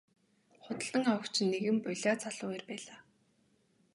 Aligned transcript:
Худалдан 0.63 1.03
авагч 1.11 1.35
нь 1.41 1.51
нэгэн 1.51 1.77
булиа 1.83 2.13
залуу 2.21 2.51
эр 2.55 2.63
байлаа. 2.69 2.99